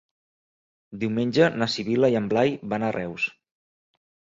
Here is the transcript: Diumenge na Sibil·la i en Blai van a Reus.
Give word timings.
Diumenge 1.03 1.51
na 1.59 1.69
Sibil·la 1.75 2.13
i 2.17 2.21
en 2.23 2.33
Blai 2.35 2.59
van 2.77 2.91
a 2.91 2.95
Reus. 3.01 3.33